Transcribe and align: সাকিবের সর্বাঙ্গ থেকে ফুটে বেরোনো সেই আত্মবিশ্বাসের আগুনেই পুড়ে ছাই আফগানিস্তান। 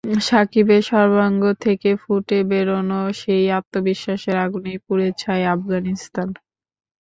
সাকিবের 0.21 0.83
সর্বাঙ্গ 0.89 1.43
থেকে 1.65 1.89
ফুটে 2.01 2.39
বেরোনো 2.49 2.99
সেই 3.19 3.45
আত্মবিশ্বাসের 3.59 4.35
আগুনেই 4.45 4.77
পুড়ে 4.85 5.07
ছাই 5.21 5.41
আফগানিস্তান। 5.53 6.29